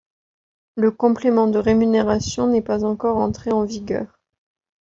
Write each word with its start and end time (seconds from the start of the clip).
Le 0.77 0.89
complément 0.89 1.45
de 1.45 1.59
rémunération 1.59 2.47
n'est 2.47 2.63
pas 2.63 2.85
encore 2.85 3.17
entré 3.17 3.51
en 3.51 3.65
vigueur. 3.65 4.19